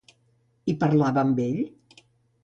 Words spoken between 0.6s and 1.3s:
I parlava